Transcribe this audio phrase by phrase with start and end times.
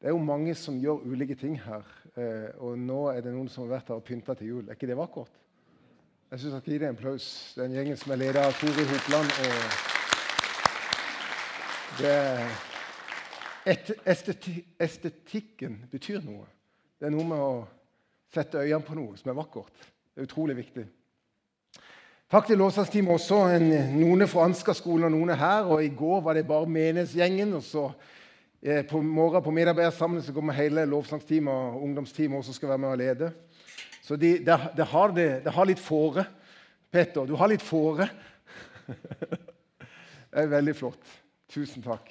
[0.00, 1.82] Det er jo mange som gjør ulike ting her.
[2.16, 4.68] eh, Og nå er det noen som har vært her og pynta til jul.
[4.68, 5.34] Er ikke det vakkert?
[6.30, 7.26] Jeg syns jeg skal gi det en applaus.
[7.56, 9.28] Den gjengen som er leder av Tori Hopland.
[11.98, 12.14] det
[13.66, 16.46] et, esteti, Estetikken betyr noe.
[16.98, 17.50] Det er noe med å
[18.32, 19.84] sette øynene på noe som er vakkert.
[20.14, 20.86] Det er utrolig viktig.
[22.30, 23.42] Takk til lovsangsteamet også.
[23.58, 25.68] En, noen er fra Ansgar-skolen og noen er her.
[25.68, 27.52] og I går var det bare menighetsgjengen.
[27.52, 27.90] og så
[28.62, 32.88] eh, På morgen på sammen, så kommer hele lovsangsteamet og ungdomsteamet også skal være med
[32.88, 33.32] og lede.
[34.02, 36.24] Så de, det, det, har de, har litt fåre.
[36.90, 38.08] Petter, du har litt fåre.
[40.30, 41.12] det er veldig flott.
[41.50, 42.10] Tusen takk.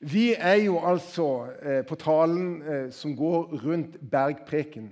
[0.00, 1.26] Vi er jo altså
[1.62, 4.90] eh, på talen eh, som går rundt bergpreken.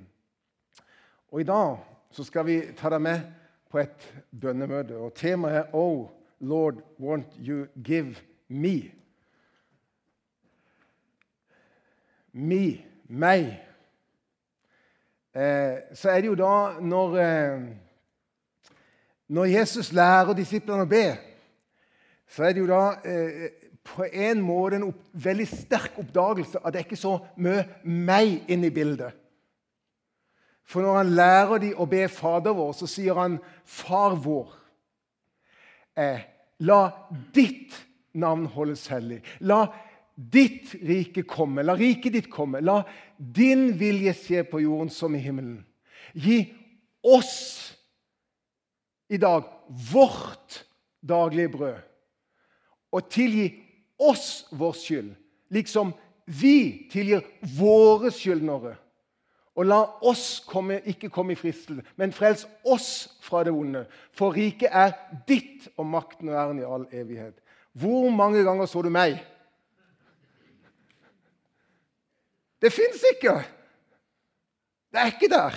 [1.32, 1.78] Og i dag
[2.12, 3.24] så skal vi ta deg med
[3.72, 4.96] på et bønnemøte.
[4.96, 6.08] Og temaet er Oh
[6.40, 8.16] Lord, won't you give
[8.48, 8.92] me?
[12.38, 12.78] Me,
[13.08, 13.48] meg.
[15.34, 17.62] Eh, så er det jo da når, eh,
[19.28, 21.06] når Jesus lærer disiplene å be,
[22.28, 23.48] så er det jo da eh,
[23.88, 28.50] på en måte en opp, veldig sterk oppdagelse at det er ikke så mye meg
[28.50, 29.16] inne i bildet.
[30.68, 34.50] For når han lærer dem å be Fader vår, så sier han Far vår.
[35.96, 36.20] Eh,
[36.60, 36.80] la
[37.34, 37.74] ditt
[38.18, 39.22] navn holdes hellig.
[39.40, 39.64] La
[40.18, 41.62] rike komme.
[41.62, 42.60] La riket ditt komme.
[42.60, 42.82] La
[43.18, 45.64] din vilje skje på jorden som i himmelen.
[46.14, 46.42] Gi
[47.02, 47.76] oss
[49.08, 49.44] i dag
[49.92, 50.64] vårt
[51.00, 51.78] daglige brød.
[52.92, 53.48] Og tilgi
[54.00, 55.10] oss vår skyld,
[55.52, 55.92] liksom
[56.24, 57.24] vi tilgir
[57.56, 58.76] våre skyldnere.
[59.58, 63.86] Og la oss komme, ikke komme i fristelse, men frels oss fra det onde.
[64.14, 64.94] For riket er
[65.28, 67.34] ditt og makten og æren i all evighet.
[67.74, 69.18] Hvor mange ganger så du meg?
[72.62, 73.34] Det fins ikke!
[74.88, 75.56] Det er ikke der.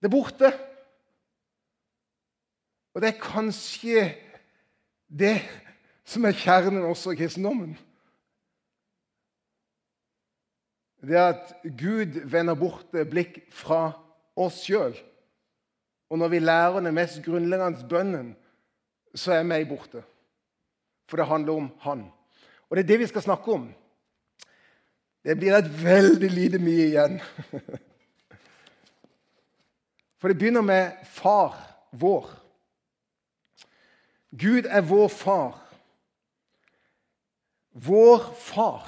[0.00, 0.50] Det er borte.
[2.94, 4.02] Og det er kanskje
[5.08, 5.38] det
[6.04, 7.78] som er kjernen også i kristendommen.
[11.04, 13.92] Det er at Gud vender bort blikk fra
[14.36, 14.96] oss sjøl.
[16.10, 18.34] Og når vi lærer den mest grunnleggende bønnen,
[19.14, 20.02] så er meg borte.
[21.08, 22.06] For det handler om Han.
[22.68, 23.68] Og det er det vi skal snakke om.
[25.24, 27.20] Det blir et veldig lite mye igjen.
[30.20, 31.56] For det begynner med far
[31.96, 32.28] vår.
[34.36, 35.56] Gud er vår far.
[37.72, 38.84] Vår far.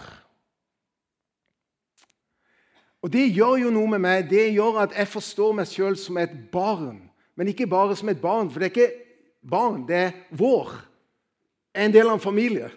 [3.03, 4.31] Og Det gjør jo noe med meg.
[4.31, 6.99] Det gjør at jeg forstår meg sjøl som et barn.
[7.37, 9.05] Men ikke bare som et barn, for det er ikke
[9.47, 10.73] barn, det er vår.
[11.75, 12.71] Jeg er en del av en familie.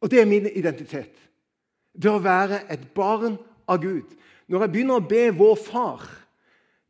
[0.00, 1.27] Og det er min identitet.
[1.98, 3.36] Det å være et barn
[3.68, 4.14] av Gud.
[4.48, 6.04] Når jeg begynner å be vår far,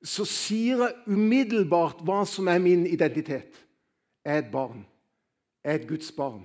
[0.05, 3.57] så sier jeg umiddelbart hva som er min identitet.
[4.25, 4.85] Jeg er et barn.
[5.65, 6.45] Jeg er et Guds barn,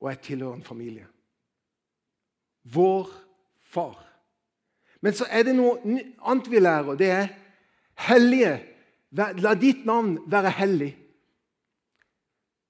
[0.00, 1.06] og jeg tilhører en familie.
[2.64, 3.10] Vår
[3.70, 3.98] far.
[5.00, 5.78] Men så er det noe
[6.18, 6.98] annet vi lærer.
[6.98, 7.30] Det er
[8.08, 8.56] hellige.
[9.16, 10.90] La ditt navn være hellig.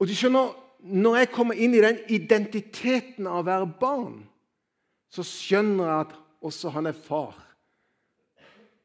[0.01, 4.15] Og du skjønner, Når jeg kommer inn i den identiteten av å være barn,
[5.11, 7.35] så skjønner jeg at også han er far,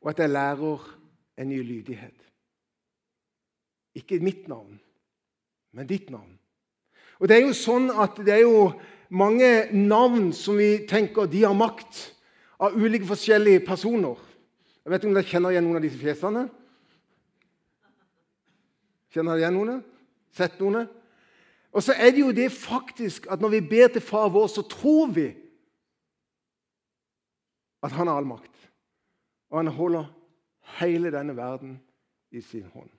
[0.02, 0.88] og at jeg lærer
[1.38, 2.18] en ny lydighet.
[3.96, 4.80] Ikke mitt navn,
[5.72, 6.34] men ditt navn.
[7.20, 8.74] Og Det er jo sånn at det er jo
[9.10, 12.02] mange navn som vi tenker de har makt
[12.60, 14.20] av ulike forskjellige personer.
[14.84, 16.44] Jeg vet ikke om dere kjenner igjen noen av disse fjesene?
[19.16, 19.80] Kjenner dere igjen noen?
[20.36, 20.86] Sett noen?
[21.76, 24.64] Og så er det jo det faktisk at når vi ber til Far vår, så
[24.68, 25.30] tror vi
[27.86, 28.70] at han har all makt.
[29.54, 30.10] Og han holder
[30.80, 31.78] hele denne verden
[32.34, 32.90] i sin hånd.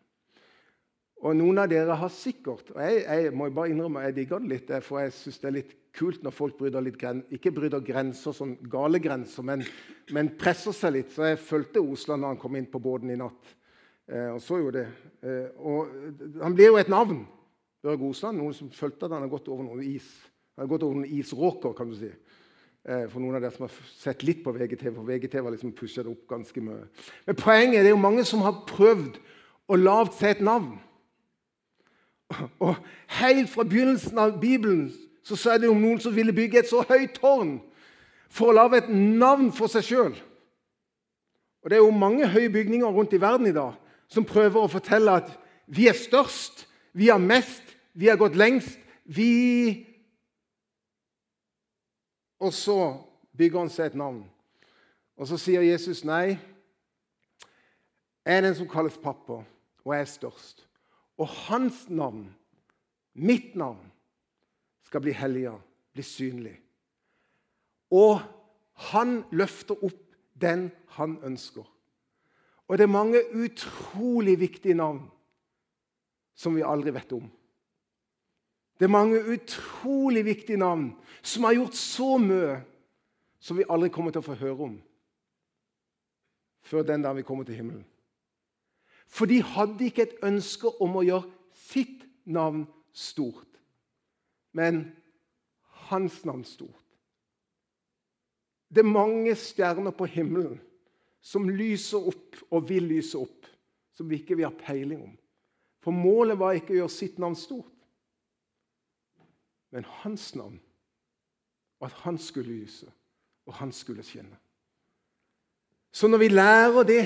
[1.25, 4.51] Og noen av dere har sikkert og Jeg, jeg må bare innrømme, jeg digger det
[4.53, 7.01] litt, for jeg syns det er litt kult når folk bryter litt
[7.33, 9.65] ikke bryter grenser, sånn gale grenser, men,
[10.13, 11.15] men, presser seg litt.
[11.15, 13.55] Så jeg fulgte Osland da han kom inn på båten i natt.
[14.07, 14.85] Eh, og så jo det.
[15.25, 17.25] Eh, og han blir jo et navn,
[17.83, 18.39] Børge Osland.
[18.43, 20.11] Noen som fulgte at han har gått over noen is.
[20.57, 22.13] Han har gått over noen isråker, kan du si.
[22.87, 24.93] Eh, for noen av dere som har sett litt på VGTV.
[24.95, 26.85] For VGTV har liksom pusha det opp ganske mye.
[27.27, 29.17] Men poenget er det er jo mange som har prøvd
[29.67, 30.77] å lage seg et navn.
[32.63, 32.77] Og
[33.19, 34.93] Helt fra begynnelsen av Bibelen
[35.27, 37.57] så sa det om noen som ville bygge et så høyt tårn
[38.31, 40.15] for å lage et navn for seg sjøl.
[41.63, 43.75] Og Det er jo mange høye bygninger rundt i verden i dag
[44.07, 45.33] som prøver å fortelle at
[45.67, 47.63] vi er størst, vi har mest,
[47.95, 48.79] vi har gått lengst.
[49.07, 49.86] vi
[52.41, 52.79] Og så
[53.37, 54.23] bygger han seg et navn.
[55.17, 56.37] Og så sier Jesus nei.
[58.27, 59.41] Jeg er den som kalles pappa,
[59.85, 60.65] og jeg er størst.
[61.17, 62.27] Og hans navn,
[63.15, 63.93] mitt navn,
[64.87, 65.55] skal bli helliga,
[65.95, 66.57] bli synlig.
[67.91, 68.21] Og
[68.91, 70.03] han løfter opp
[70.37, 70.69] den
[70.99, 71.65] han ønsker.
[72.67, 75.05] Og det er mange utrolig viktige navn
[76.37, 77.29] som vi aldri vet om.
[78.77, 80.91] Det er mange utrolig viktige navn
[81.23, 82.59] som har gjort så mye
[83.41, 84.77] som vi aldri kommer til å få høre om
[86.67, 87.85] før den dagen vi kommer til himmelen.
[89.07, 93.47] For de hadde ikke et ønske om å gjøre sitt navn stort,
[94.51, 94.89] men
[95.87, 96.83] hans navn stort.
[98.67, 100.59] Det er mange stjerner på himmelen
[101.23, 103.47] som lyser opp og vil lyse opp,
[103.95, 105.15] som vi ikke vil ha peiling om.
[105.83, 107.76] For målet var ikke å gjøre sitt navn stort,
[109.77, 110.61] men hans navn.
[111.81, 112.93] Og at han skulle lyse,
[113.47, 114.37] og han skulle skinne.
[115.93, 117.03] Så når vi lærer det,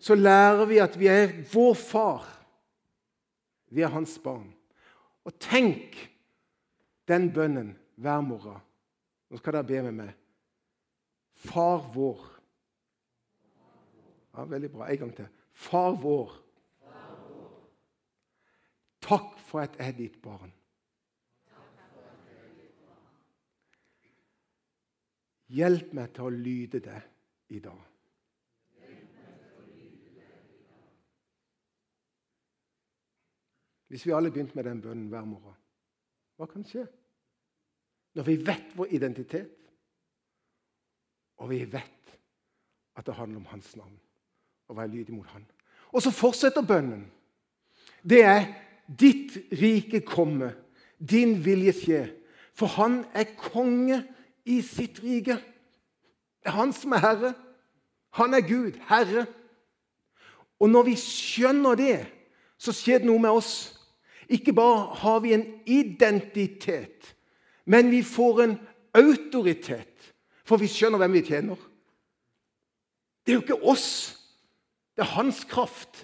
[0.00, 2.24] så lærer vi at vi er vår far.
[3.68, 4.48] Vi er hans barn.
[5.24, 5.98] Og tenk
[7.08, 8.62] den bønnen hver morgen.
[9.28, 10.14] Nå skal dere be med meg.
[11.34, 12.22] Far vår.
[14.38, 14.88] Ja, Veldig bra.
[14.88, 15.28] En gang til.
[15.52, 16.32] Far vår.
[19.04, 20.56] Takk for at jeg er ditt barn.
[25.50, 26.98] Hjelp meg til å lyde det
[27.50, 27.78] i dag.
[33.90, 35.56] Hvis vi alle begynte med den bønnen hver morgen,
[36.38, 36.84] hva kan skje?
[38.14, 39.56] Når vi vet vår identitet,
[41.42, 42.14] og vi vet
[42.94, 43.96] at det handler om hans navn
[44.70, 45.46] å være lydig mot Han.
[45.90, 47.08] Og så fortsetter bønnen.
[48.02, 48.46] Det er
[48.86, 50.54] 'Ditt rike komme,
[50.98, 52.10] din vilje skje'.
[52.54, 54.04] For han er konge
[54.50, 55.38] i sitt rike.
[56.40, 57.32] Det er han som er herre.
[58.18, 59.26] Han er Gud, herre.
[60.60, 61.96] Og når vi skjønner det,
[62.60, 63.54] så skjer det noe med oss.
[64.30, 67.14] Ikke bare har vi en identitet,
[67.64, 68.56] men vi får en
[68.94, 70.10] autoritet.
[70.44, 71.58] For vi skjønner hvem vi tjener.
[73.24, 74.20] Det er jo ikke oss
[75.00, 76.02] det er hans kraft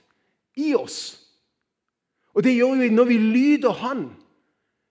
[0.57, 1.19] i oss.
[2.33, 4.07] Og det gjør vi når vi lyder Han.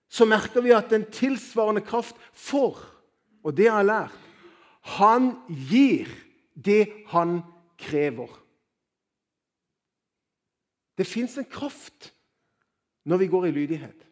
[0.09, 2.77] Så merker vi at den tilsvarende kraft får,
[3.45, 4.21] og det har jeg lært
[4.95, 5.31] Han
[5.69, 6.09] gir
[6.53, 7.39] det han
[7.81, 8.30] krever.
[10.97, 12.12] Det fins en kraft
[13.03, 14.06] når vi går i lydighet.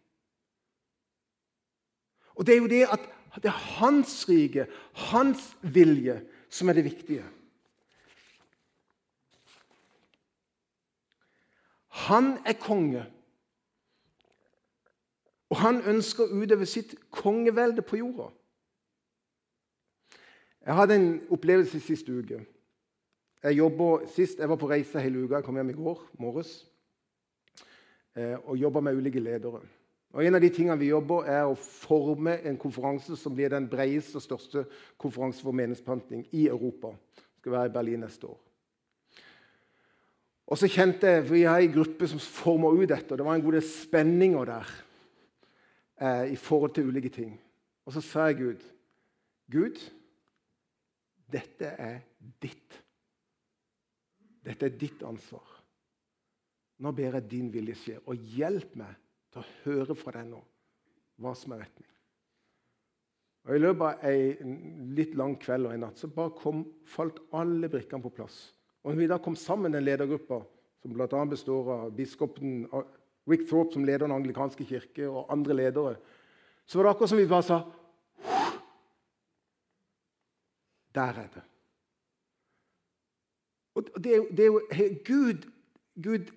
[2.33, 3.05] Og det er jo det at
[3.37, 4.65] det er hans rike,
[5.09, 6.17] hans vilje,
[6.49, 7.23] som er det viktige.
[12.09, 13.05] Han er konge.
[15.49, 18.31] Og han ønsker å utøve sitt kongevelde på jorda.
[20.65, 22.39] Jeg hadde en opplevelse sist uke.
[23.43, 25.35] Jeg jobbet, sist jeg var på reise hele uka.
[25.35, 26.53] Jeg kom hjem i går morges
[28.15, 29.59] eh, og jobba med ulike ledere.
[30.13, 33.65] Og En av de tingene vi jobber er å forme en konferanse som blir den
[33.67, 34.63] bredeste og største
[35.01, 36.93] konferansen for meningsplanting i Europa.
[37.17, 38.37] Det skal være i Berlin neste år.
[40.47, 43.25] Og så kjente jeg, for Vi har en gruppe som former ut dette, og det
[43.25, 44.71] var en god del spenninger der
[45.99, 47.33] eh, i forhold til ulike ting.
[47.85, 48.63] Og så sa jeg Gud
[49.51, 49.81] Gud,
[51.33, 51.99] dette er
[52.41, 52.79] ditt.
[54.43, 55.45] Dette er ditt ansvar.
[56.83, 58.95] Nå ber jeg din vilje skje, og hjelp meg
[59.33, 60.41] til å høre fra deg nå
[61.21, 61.89] hva som er retning.
[63.43, 64.57] Og I løpet av en
[64.95, 68.37] litt lang kveld og en natt så bare kom, falt alle brikkene på plass.
[68.83, 70.41] Og når vi da kom sammen, den ledergruppa,
[70.83, 71.23] som bl.a.
[71.31, 72.65] består av biskopen
[73.29, 75.95] Rick Thorpe, som leder den anglikanske kirke, og andre ledere,
[76.67, 77.59] så var det akkurat som vi bare sa
[80.95, 81.41] Der er det.
[83.75, 84.61] Og det det er jo
[85.05, 85.49] Gud,
[86.03, 86.31] Gud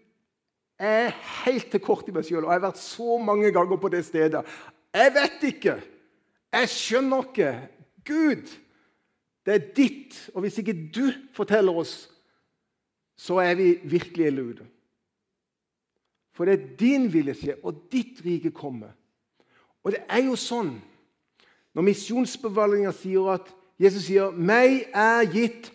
[0.78, 1.12] er
[1.44, 4.04] helt til kort i meg sjøl, og jeg har vært så mange ganger på det
[4.04, 4.44] stedet.
[4.94, 5.76] Jeg vet ikke.
[6.52, 7.52] Jeg skjønner ikke.
[8.04, 8.52] Gud,
[9.46, 10.30] det er ditt.
[10.34, 11.96] Og hvis ikke du forteller oss
[13.16, 14.66] så er vi virkelig ille.
[16.36, 18.92] For det er din vilje skje, og ditt rike kommer.
[19.84, 20.76] Og det er jo sånn
[21.76, 23.48] når misjonsbevalgninga sier at
[23.78, 25.73] Jesus sier 'Meg er gitt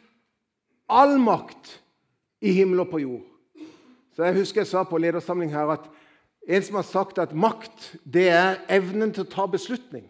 [0.90, 1.82] all makt
[2.42, 3.28] i himmel og på jord'.
[4.16, 5.90] Så Jeg husker jeg sa på ledersamling her at
[6.48, 10.06] en som har sagt at makt det er evnen til å ta beslutning.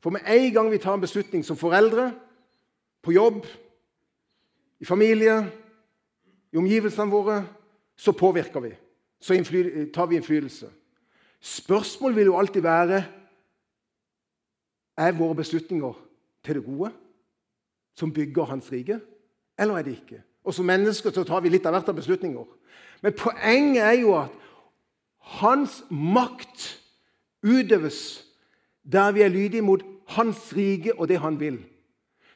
[0.00, 2.14] For med en gang vi tar en beslutning som foreldre,
[3.02, 3.46] på jobb,
[4.80, 5.52] i familie,
[6.52, 7.46] i omgivelsene våre,
[7.96, 8.74] så påvirker vi.
[9.20, 9.36] Så
[9.94, 10.70] tar vi innflytelse.
[11.40, 13.04] Spørsmålet vil jo alltid være
[14.96, 15.92] er våre beslutninger
[16.44, 16.92] til det gode
[18.00, 19.00] som bygger hans rike,
[19.58, 20.22] eller er det ikke?
[20.44, 22.44] Og Som mennesker så tar vi litt av hvert av beslutninger.
[23.02, 24.32] Men poenget er jo at
[25.36, 26.80] hans makt
[27.44, 28.24] utøves
[28.82, 29.82] der vi er lydige mot
[30.16, 31.60] hans rike og det han vil.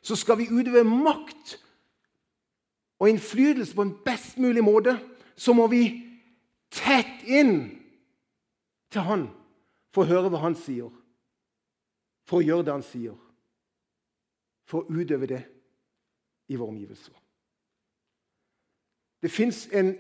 [0.02, 1.56] Så skal vi utøve makt
[3.00, 4.98] og innflytelse på en best mulig måte,
[5.36, 6.04] så må vi
[6.70, 7.80] tett inn
[8.92, 9.26] til han
[9.94, 10.92] for å høre hva han sier.
[12.28, 13.16] For å gjøre det han sier.
[14.68, 15.42] For å utøve det
[16.48, 17.14] i våre omgivelser.
[19.22, 19.94] Det fins en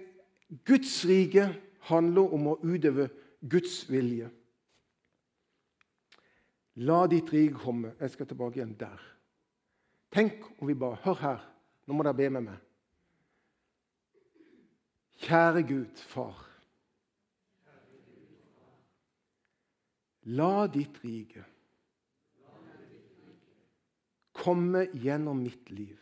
[0.64, 1.48] Guds rike
[1.88, 3.08] handler om å utøve
[3.40, 4.28] Guds vilje.
[6.84, 7.94] La ditt rike komme.
[8.00, 9.00] Jeg skal tilbake igjen der.
[10.12, 11.44] Tenk om vi bare Hør her.
[11.86, 12.60] Nå må dere be med meg.
[15.24, 16.44] Kjære Gud, Far.
[20.24, 21.44] La ditt rike
[24.44, 26.00] komme gjennom mitt liv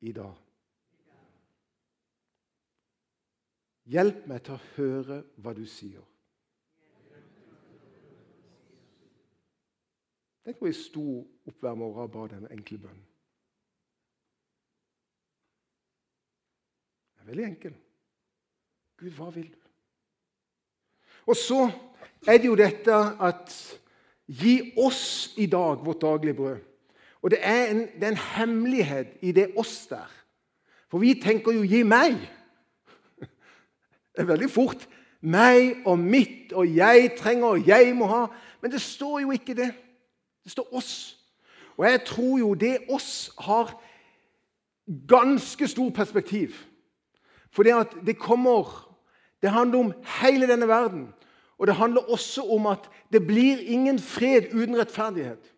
[0.00, 0.34] i dag.
[3.86, 6.02] Hjelp meg til å høre hva du sier.
[10.46, 13.06] Tenk om jeg sto opp hver morgen og ba den enkle bønnen.
[17.14, 17.74] Det er veldig enkel.
[18.96, 19.62] Gud, hva vil du?
[21.26, 21.64] Og så
[22.26, 22.94] er det jo dette
[23.26, 23.54] at
[24.26, 26.58] Gi oss i dag vårt daglige brød.
[27.22, 30.10] Og det er, en, det er en hemmelighet i det oss der.
[30.90, 32.28] For vi tenker jo 'gi meg'.
[34.16, 34.88] Det er veldig fort.
[35.20, 38.26] Meg og mitt og jeg trenger og jeg må ha.
[38.62, 39.74] Men det står jo ikke det.
[40.44, 41.18] Det står oss.
[41.76, 43.82] Og jeg tror jo det oss har
[45.08, 46.54] ganske stor perspektiv.
[47.50, 48.82] For det at det kommer
[49.42, 49.92] Det handler om
[50.22, 51.08] hele denne verden.
[51.58, 55.52] Og det handler også om at det blir ingen fred uten rettferdighet.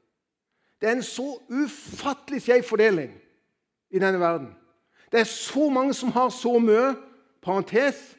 [0.81, 3.13] Det er en så ufattelig skjev fordeling
[3.91, 4.53] i denne verden.
[5.13, 6.95] Det er så mange som har så mye.
[7.43, 8.19] Parentes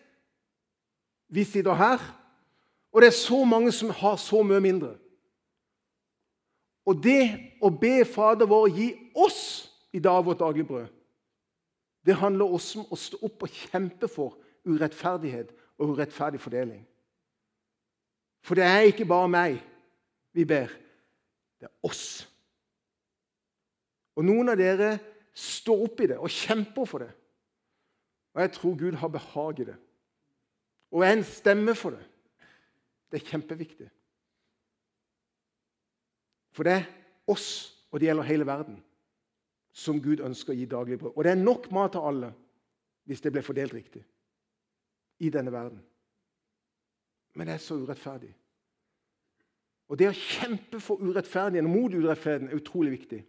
[1.30, 2.02] vi sitter her.
[2.92, 4.96] Og det er så mange som har så mye mindre.
[6.90, 7.22] Og det
[7.62, 9.42] å be Fader vår gi oss
[9.94, 10.88] i dag vårt daglige brød,
[12.06, 16.82] det handler også om å stå opp og kjempe for urettferdighet og urettferdig fordeling.
[18.42, 19.60] For det er ikke bare meg
[20.34, 20.72] vi ber.
[21.60, 22.24] Det er oss.
[24.20, 24.98] Og noen av dere
[25.32, 27.12] står opp i det og kjemper for det.
[28.36, 29.78] Og jeg tror Gud har behag i det.
[30.92, 32.04] Og er en stemme for det.
[33.10, 33.88] Det er kjempeviktig.
[36.54, 36.88] For det er
[37.30, 37.50] oss,
[37.90, 38.78] og det gjelder hele verden,
[39.72, 41.14] som Gud ønsker å gi daglig brød.
[41.16, 42.34] Og det er nok mat til alle
[43.10, 44.04] hvis det blir fordelt riktig
[45.26, 45.80] i denne verden.
[47.34, 48.30] Men det er så urettferdig.
[49.90, 53.24] Og det å kjempe for urettferdigheten mot urettferdigheten er utrolig viktig.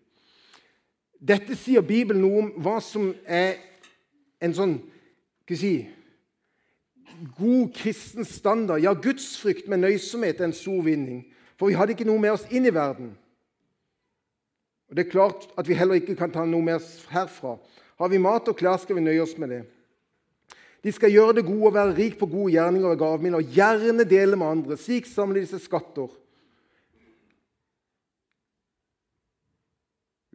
[1.20, 3.58] Dette sier Bibelen noe om hva som er
[4.40, 4.78] en sånn
[5.44, 5.74] skal si,
[7.36, 8.80] god kristen standard.
[8.84, 11.24] Ja, gudsfrykt med nøysomhet er en stor vinning.
[11.58, 13.10] For vi hadde ikke noe med oss inn i verden.
[14.88, 17.58] Og Det er klart at vi heller ikke kan ta noe med oss herfra.
[17.98, 19.60] Har vi mat og klær, skal vi nøye oss med det.
[20.80, 24.06] De skal gjøre det gode og være rik på gode gjerninger og gavmilde, og gjerne
[24.08, 24.78] dele med andre.
[24.80, 26.08] Slik samler seg skatter.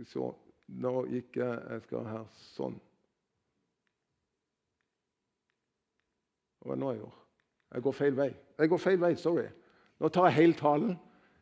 [0.05, 0.35] Så
[0.67, 2.77] nå gikk jeg skal her sånn.
[6.61, 7.21] Hva var det nå jeg gjør?
[7.75, 8.31] Jeg går feil vei.
[8.57, 9.45] Jeg går feil vei, Sorry.
[10.01, 10.95] Nå tar jeg hele talen.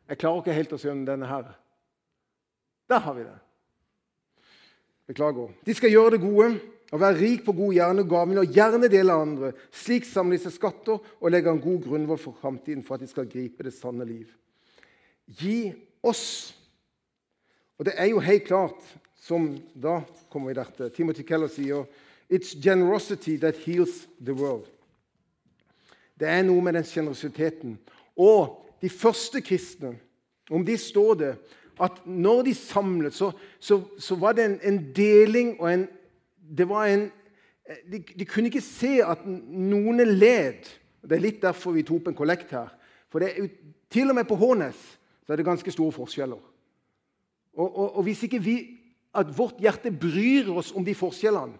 [0.08, 1.48] Jeg klarer ikke helt å skjønne denne her.
[2.92, 3.36] Der har vi det.
[5.08, 5.52] Beklager.
[5.64, 6.50] De skal gjøre det gode
[6.94, 9.52] og være rik på god hjerne og gaver og gjerne dele av andre.
[9.74, 13.10] Slik samler de seg skatter og legger en god grunnvoll for framtiden for at de
[13.10, 14.28] skal gripe det sanne liv.
[15.26, 15.72] Gi
[16.04, 16.54] oss
[17.74, 18.84] Og det er jo helt klart,
[19.24, 21.86] som da kommer vi der Timothy Keller sier
[22.28, 24.66] It's generosity that heals the world.
[26.20, 27.78] Det er noe med den sjenerøsiteten.
[28.16, 29.94] Og de første kristne,
[30.50, 31.34] om de står det
[31.80, 35.88] at når de samlet, så, så, så var det en, en deling og en
[36.58, 37.10] det var en
[37.92, 40.68] de, de, kunne ikke se at noen led.
[41.00, 42.68] Det er litt derfor vi tok opp en kollekt her.
[43.08, 43.48] For er,
[43.88, 44.76] til og med på Hånes
[45.24, 46.40] så er det ganske store forskjeller.
[47.54, 48.58] Og, og, og hvis ikke vi,
[49.14, 51.58] at vårt hjerte bryr oss om de forskjellene,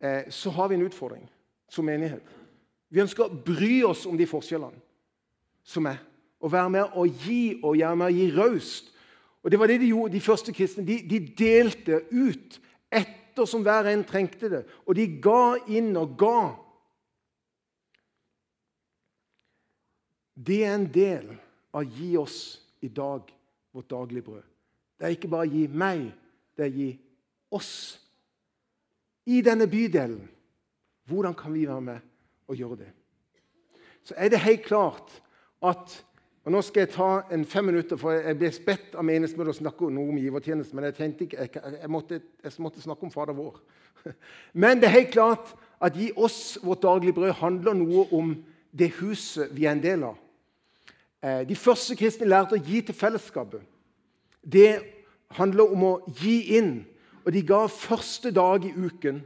[0.00, 1.24] eh, så har vi en utfordring
[1.68, 2.24] som menighet.
[2.88, 4.80] Vi ønsker å bry oss om de forskjellene
[5.64, 5.98] som er.
[6.40, 8.90] og være med å gi og gjøre med å gi raust.
[9.42, 10.84] Og det var det de gjorde, de første kristne.
[10.84, 12.58] De, de delte ut
[12.92, 14.60] etter som hver en trengte det.
[14.84, 16.52] Og de ga inn og ga.
[20.36, 21.32] Det er en del
[21.72, 23.32] av 'gi oss i dag
[23.72, 24.44] vårt daglige brød.
[24.98, 26.12] Det er ikke bare gi meg,
[26.64, 26.90] er gi
[27.50, 28.00] oss.
[29.26, 30.28] I denne bydelen.
[31.06, 31.98] Hvordan kan vi være med
[32.48, 32.90] og gjøre det?
[34.06, 35.22] Så er det helt klart
[35.62, 36.02] at
[36.46, 39.58] og Nå skal jeg ta en fem minutter, for jeg ble bedt av menighetsmøtet å
[39.58, 40.76] snakke noe om givertjeneste.
[40.78, 43.56] Men jeg tenkte ikke, jeg, jeg, måtte, jeg, måtte, snakke om Fader vår.
[44.62, 45.50] Men det er helt klart
[45.82, 48.30] at gi oss vårt daglige brød handler noe om
[48.70, 50.20] det huset vi er en del av.
[51.18, 53.66] Eh, de første kristne lærte å gi til fellesskapet.
[54.46, 54.70] Det
[55.34, 56.84] handler om å gi inn.
[57.26, 59.22] Og de ga første dag i uken.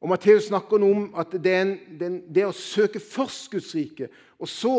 [0.00, 3.74] Og Matteus snakker noe om at det er, en, det er å søke først Guds
[3.76, 4.08] rike,
[4.40, 4.74] og så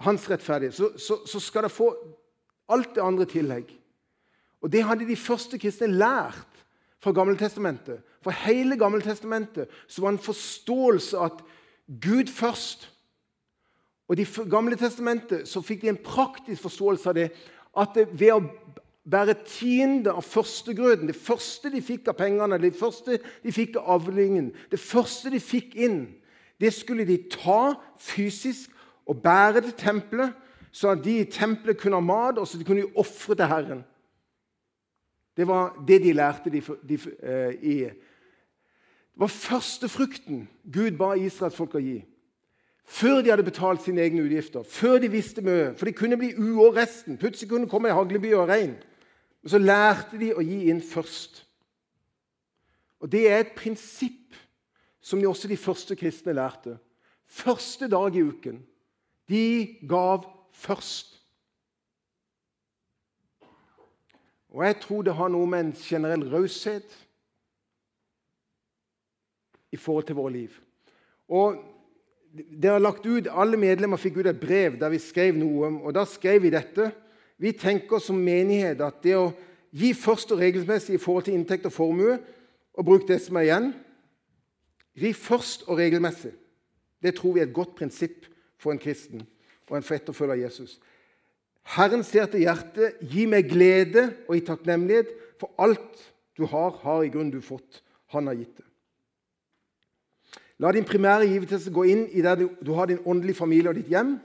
[0.00, 1.90] hans rettferdighet, så, så, så, skal det få
[2.72, 3.68] alt det andre tillegg.
[4.64, 6.64] Og Det hadde de første kristne lært
[7.00, 8.00] fra Gammeltestamentet.
[8.24, 11.44] For hele Gammeltestamentet så var en forståelse at
[12.00, 12.88] Gud først.
[14.08, 17.28] Og I Gamle testamentet så fikk de en praktisk forståelse av det.
[17.78, 18.40] At det, ved å
[19.10, 23.88] bære tiende av førstegrøden, det første de fikk av pengene, det første de fikk av
[23.96, 26.02] avlingen, det første de fikk inn,
[26.60, 28.70] det skulle de ta fysisk
[29.08, 30.36] og bære til tempelet,
[30.70, 33.82] så at de i tempelet kunne ha mat, og så de kunne ofre til Herren.
[35.36, 41.74] Det var det de lærte de, de, uh, i Det var førstefrukten Gud ba Israelsfolk
[41.74, 41.98] å gi.
[42.90, 45.74] Før de hadde betalt sine egne utgifter, før de visste mye.
[45.78, 47.18] For det kunne bli uår resten.
[47.18, 48.74] Plutselig kunne det komme ei hagleby og regn.
[49.42, 51.44] Men så lærte de å gi inn først.
[53.00, 54.36] Og Det er et prinsipp
[55.00, 56.76] som også de første kristne lærte.
[57.24, 58.60] Første dag i uken
[59.30, 61.20] de gav først.
[64.50, 66.96] Og jeg tror det har noe med en generell raushet
[69.70, 70.56] i forhold til våre liv.
[71.30, 71.60] Og
[72.34, 75.70] det har lagt ut, Alle medlemmer fikk ut et brev der vi skrev noe.
[75.84, 76.90] og Da skrev vi dette.
[77.40, 79.30] Vi tenker som menighet at det å
[79.72, 82.18] gi først og regelmessig i forhold til inntekt og formue,
[82.76, 83.70] og bruke det som er igjen
[85.00, 86.32] Gi først og regelmessig.
[87.00, 88.26] Det tror vi er et godt prinsipp
[88.60, 89.22] for en kristen
[89.70, 90.80] og en for etterfølger av Jesus.
[91.76, 96.02] Herren ser til hjertet, gi meg glede og i takknemlighet, for alt
[96.36, 97.84] du har, har i grunnen du fått.
[98.10, 98.66] Han har gitt det.
[100.60, 103.78] La din primære givetelse gå inn i der du, du, har din åndelige familie og
[103.78, 104.16] ditt hjem.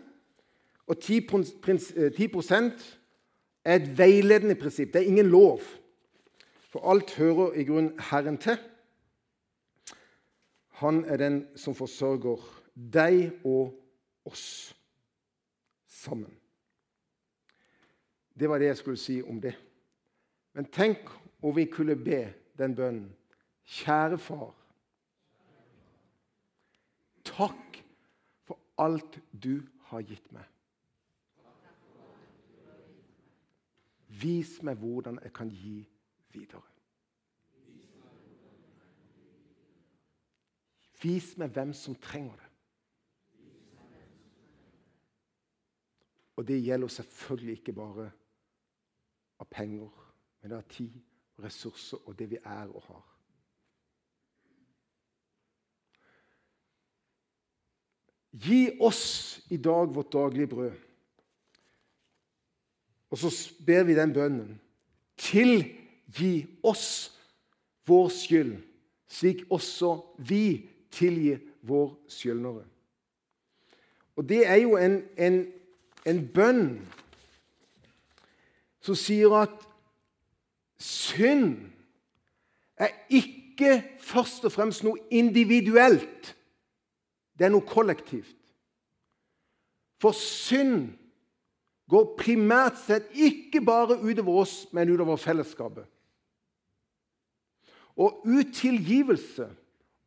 [0.89, 1.21] Og 10,
[1.63, 2.33] 10 eh,
[3.65, 4.93] er et veiledende prinsipp.
[4.93, 5.61] Det er ingen lov.
[6.69, 8.57] For alt hører i grunnen Herren til.
[10.81, 12.41] Han er den som forsørger
[12.75, 13.73] deg og
[14.27, 14.75] oss
[15.87, 16.33] sammen.
[18.39, 19.55] Det var det jeg skulle si om det.
[20.53, 21.09] Men tenk
[21.41, 23.13] om vi kunne be den bønnen.
[23.65, 24.51] Kjære far.
[27.25, 27.79] Takk
[28.45, 30.45] for alt du har gitt meg.
[34.21, 35.81] Vis meg hvordan jeg kan gi
[36.31, 36.63] videre.
[41.01, 42.51] Vis meg hvem som trenger det.
[46.35, 48.11] Og det gjelder selvfølgelig ikke bare
[49.39, 49.91] av penger,
[50.41, 50.95] men det er tid,
[51.43, 53.05] ressurser og det vi er og har.
[58.35, 59.05] Gi oss
[59.49, 60.75] i dag vårt daglige brød.
[63.11, 63.31] Og så
[63.65, 64.55] ber vi den bønnen.
[65.17, 67.11] Tilgi oss
[67.87, 68.55] vår skyld,
[69.07, 72.65] slik også vi tilgir vår skyldnere.
[74.15, 75.45] Og Det er jo en, en
[76.05, 76.65] en bønn
[78.85, 79.63] som sier at
[80.81, 81.55] synd
[82.77, 86.35] er ikke først og fremst noe individuelt.
[87.35, 88.35] Det er noe kollektivt.
[90.01, 90.91] For synd
[91.89, 95.85] går primært sett ikke bare utover oss, men utover fellesskapet.
[97.95, 99.47] Og utilgivelse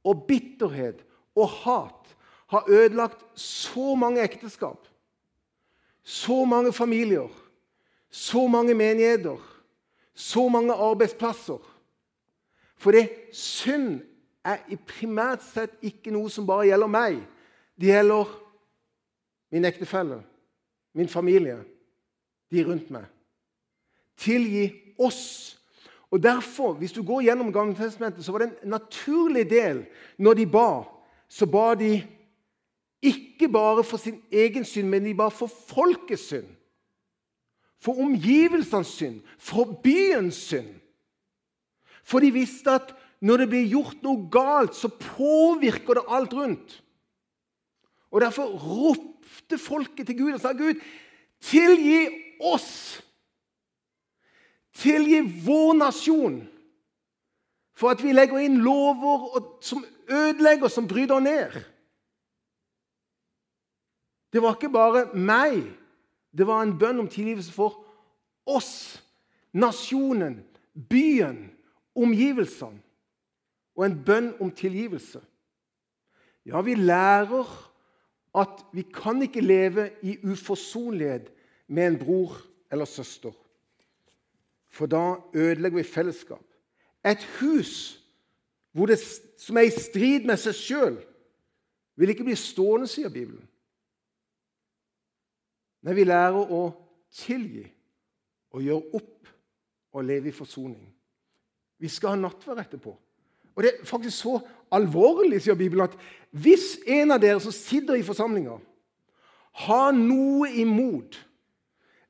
[0.05, 1.05] og bitterhet
[1.39, 2.15] og hat
[2.53, 4.89] har ødelagt så mange ekteskap
[6.09, 7.29] så mange familier,
[8.11, 9.37] så mange menigheter,
[10.15, 11.59] så mange arbeidsplasser.
[12.77, 14.01] For det synd
[14.45, 17.19] er primært sett ikke noe som bare gjelder meg.
[17.77, 18.33] Det gjelder
[19.53, 20.23] min ektefelle,
[20.99, 21.61] min familie,
[22.51, 23.05] de rundt meg.
[24.19, 25.55] Tilgi oss.
[26.11, 29.87] Og derfor, Hvis du går gjennom Gammeltestamentet, så var det en naturlig del
[30.19, 30.83] når de ba.
[31.29, 32.03] Så ba de
[33.03, 36.49] ikke bare for sin egen synd, men de ba for folkets synd.
[37.79, 40.73] For omgivelsenes synd, for byens synd.
[42.03, 46.83] For de visste at når det blir gjort noe galt, så påvirker det alt rundt.
[48.11, 49.18] Og Derfor ropte
[49.59, 50.81] folket til Gud og sa, 'Gud,
[51.41, 52.09] tilgi
[52.41, 53.03] oss!'
[54.79, 56.39] tilgi vår nasjon
[57.79, 61.55] for at vi legger inn lover som ødelegger, som bryter ned.
[64.33, 65.63] Det var ikke bare meg.
[66.35, 67.79] Det var en bønn om tilgivelse for
[68.47, 68.99] oss,
[69.53, 70.43] nasjonen,
[70.91, 71.49] byen,
[71.97, 72.83] omgivelsene.
[73.79, 75.21] Og en bønn om tilgivelse.
[76.47, 77.47] Ja, vi lærer
[78.37, 81.31] at vi kan ikke leve i uforsonlighet
[81.69, 82.37] med en bror
[82.73, 83.33] eller søster.
[84.69, 86.45] For da ødelegger vi fellesskap.
[87.05, 87.99] Et hus
[88.87, 88.99] det,
[89.39, 90.99] som er i strid med seg sjøl,
[91.99, 93.43] vil ikke bli stående, sier Bibelen.
[95.83, 96.61] Nei, vi lærer å
[97.15, 97.65] tilgi
[98.55, 99.33] og gjøre opp
[99.99, 100.85] og leve i forsoning.
[101.79, 102.93] Vi skal ha nattverd etterpå.
[103.59, 104.39] Og Det er faktisk så
[104.71, 105.97] alvorlig, sier Bibelen, at
[106.31, 108.55] hvis en av dere som sitter i forsamlinga,
[109.67, 111.19] har noe imot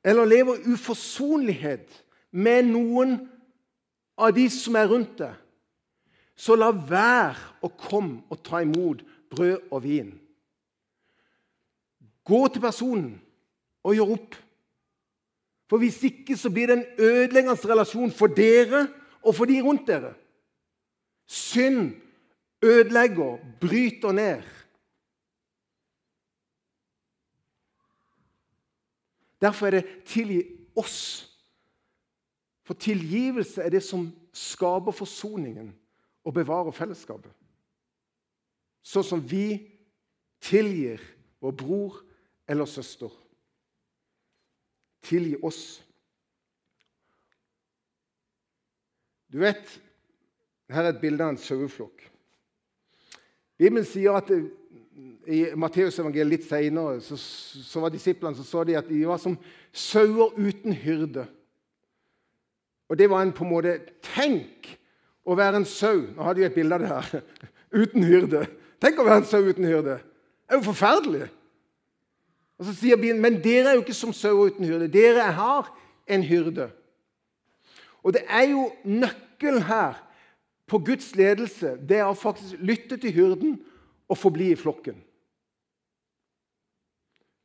[0.05, 1.89] eller lever uforsonlighet
[2.37, 3.15] med noen
[4.13, 5.33] av de som er rundt deg,
[6.37, 9.01] så la være å komme og ta imot
[9.33, 10.13] brød og vin.
[12.29, 13.11] Gå til personen
[13.81, 14.37] og gjør opp.
[15.65, 18.85] For Hvis ikke så blir det en ødeleggende relasjon for dere
[19.23, 20.13] og for de rundt dere.
[21.29, 22.01] Synd
[22.63, 24.43] ødelegger, bryter ned.
[29.41, 30.43] Derfor er det 'tilgi
[30.79, 31.29] oss'.
[32.63, 35.75] For tilgivelse er det som skaper forsoningen
[36.23, 37.31] og bevarer fellesskapet.
[38.83, 39.71] Sånn som vi
[40.41, 41.01] tilgir
[41.41, 42.01] vår bror
[42.47, 43.09] eller søster.
[45.01, 45.85] Tilgi oss.
[49.33, 49.81] Du vet,
[50.69, 52.05] her er et bilde av en saueflokk.
[53.59, 54.43] Bibelen sier at det,
[55.29, 59.35] i Matteusevangeliet litt senere så, så var disiplene så, så de at de var som
[59.75, 61.25] sauer uten hyrde.
[62.89, 63.75] Og det var en på en måte
[64.15, 64.71] Tenk
[65.29, 67.25] å være en sau Nå har de et bilde av det her.
[67.83, 68.47] Uten hyrde.
[68.81, 69.99] Tenk å være en sau uten hyrde.
[70.01, 71.27] Det er jo forferdelig.
[72.57, 74.87] Og så sier Bibelen men dere er jo ikke som sauer uten hyrde.
[74.89, 75.69] Dere har
[76.09, 76.71] en hyrde.
[78.01, 79.99] Og det er jo nøkkelen her
[80.69, 81.75] på Guds ledelse.
[81.81, 83.59] Det er å faktisk lytte til hyrden
[84.09, 84.97] og forbli i flokken.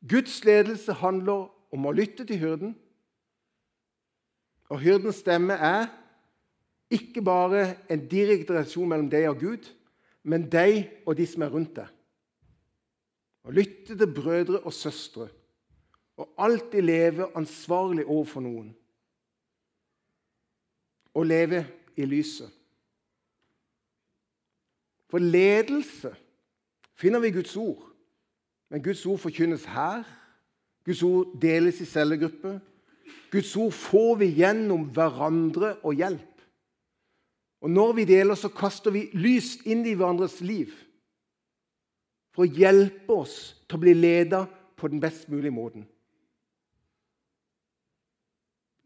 [0.05, 2.75] Guds ledelse handler om å lytte til hyrden.
[4.73, 5.89] Og hyrdens stemme er
[6.93, 9.71] ikke bare en direkte relasjon mellom deg og Gud,
[10.23, 11.89] men deg og de som er rundt deg.
[13.45, 15.29] Å lytte til brødre og søstre
[16.17, 18.69] og alltid leve ansvarlig overfor noen.
[21.15, 21.65] Å leve
[21.99, 22.51] i lyset.
[25.15, 26.11] For ledelse
[26.99, 27.85] finner vi i Guds ord.
[28.67, 30.03] Men Guds ord forkynnes her.
[30.83, 32.57] Guds ord deles i cellegrupper.
[33.31, 36.43] Guds ord får vi gjennom hverandre og hjelp.
[37.63, 40.75] Og når vi deler, så kaster vi lys inn i hverandres liv
[42.35, 44.43] for å hjelpe oss til å bli leda
[44.75, 45.87] på den best mulige måten.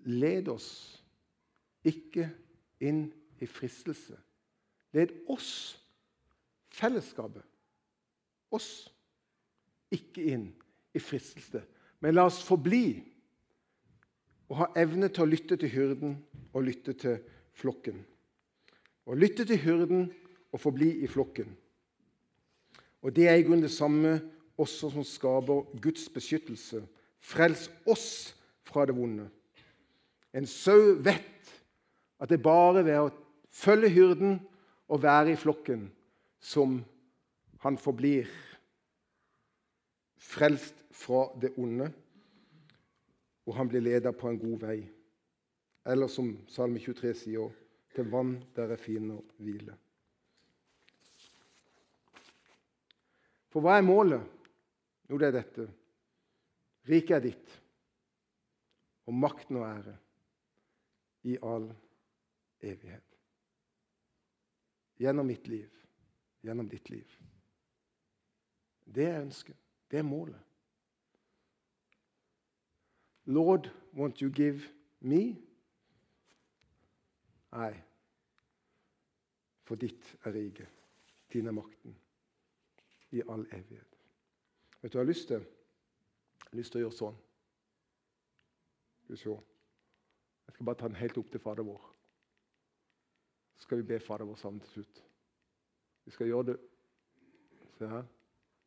[0.05, 0.69] Led oss
[1.89, 2.29] ikke
[2.85, 3.07] inn
[3.41, 4.21] i fristelse.
[4.93, 5.79] Led oss,
[6.79, 7.45] fellesskapet,
[8.55, 8.89] oss
[9.93, 10.49] ikke inn
[10.97, 11.63] i fristelse,
[12.01, 13.01] men la oss forbli
[14.49, 16.15] og ha evne til å lytte til hyrden
[16.55, 17.19] og lytte til
[17.59, 18.01] flokken.
[19.09, 20.07] Å lytte til hyrden
[20.53, 21.51] og forbli i flokken.
[23.03, 24.19] Og Det er i grunnen det samme
[24.59, 26.83] også som skaper Guds beskyttelse.
[27.21, 28.35] Frels oss
[28.67, 29.29] fra det vonde.
[30.35, 31.53] En sau vet
[32.19, 33.13] at det bare ved å
[33.55, 34.39] følge hyrden
[34.89, 35.89] og være i flokken
[36.41, 36.79] som
[37.63, 38.29] han forblir
[40.19, 41.89] frelst fra det onde,
[43.49, 44.79] og han blir ledet på en god vei.
[45.89, 47.53] Eller som Salme 23 sier,
[47.95, 49.75] til vann der jeg finner hvile.
[53.49, 54.23] For hva er målet?
[55.09, 55.65] Jo, det er dette.
[56.89, 57.55] Riket er ditt,
[59.09, 59.95] og makten og ære
[61.29, 61.67] i all
[62.61, 63.05] evighet.
[65.01, 65.69] Gjennom mitt liv,
[66.49, 67.17] gjennom ditt liv.
[68.85, 69.57] Det er ønsket.
[69.91, 70.41] Det er målet.
[73.29, 74.63] Lord, won't you give
[75.01, 75.37] me?
[77.53, 77.75] Nei.
[79.69, 80.69] For ditt er riket.
[81.33, 81.97] Din er makten.
[83.11, 83.99] I all evighet.
[84.81, 85.45] Vet du hva jeg har lyst til?
[86.39, 87.21] Jeg har lyst til å gjøre sånn.
[89.03, 89.37] Skal vi se.
[90.49, 91.85] Jeg skal bare ta den helt opp til Fader vår.
[93.59, 95.03] Så skal vi be Fader vår sammen til slutt.
[96.09, 96.61] Vi skal gjøre det
[97.79, 98.07] Se her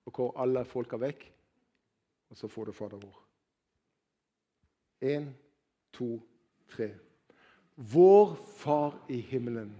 [0.05, 1.25] og hvor alle folk er vekk.
[2.31, 3.17] Og så får du Fader vår.
[5.03, 5.27] Én,
[5.93, 6.15] to,
[6.71, 6.91] tre.
[7.75, 9.73] Vår Far i himmelen.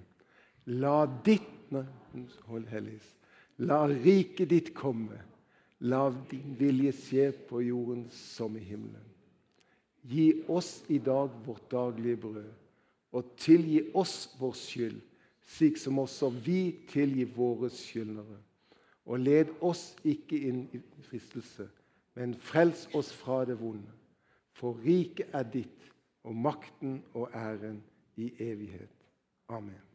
[0.65, 1.47] La ditt
[2.50, 3.13] Hold helligst.
[3.63, 5.21] La riket ditt komme.
[5.88, 9.06] La din vilje skje på jorden som i himmelen.
[10.04, 12.50] Gi oss i dag vårt daglige brød,
[13.13, 15.00] og tilgi oss vår skyld,
[15.52, 18.40] slik som også vi tilgir våre skyldnere.
[19.06, 21.68] Og led oss ikke inn i fristelse,
[22.16, 23.92] men frels oss fra det vonde.
[24.56, 25.88] For riket er ditt,
[26.24, 27.82] og makten og æren
[28.16, 28.94] i evighet.
[29.50, 29.91] Amen.